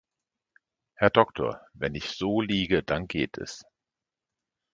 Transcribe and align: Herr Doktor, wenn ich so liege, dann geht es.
Herr 0.95 1.11
Doktor, 1.11 1.61
wenn 1.75 1.93
ich 1.93 2.05
so 2.09 2.41
liege, 2.41 2.81
dann 2.81 3.07
geht 3.07 3.37
es. 3.37 3.63